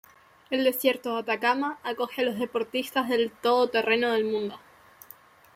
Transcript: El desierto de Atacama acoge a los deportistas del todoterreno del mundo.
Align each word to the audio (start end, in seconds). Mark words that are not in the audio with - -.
El 0.49 0.63
desierto 0.63 1.13
de 1.13 1.19
Atacama 1.19 1.77
acoge 1.83 2.23
a 2.23 2.25
los 2.25 2.39
deportistas 2.39 3.07
del 3.07 3.29
todoterreno 3.31 4.09
del 4.13 4.25
mundo. 4.25 4.59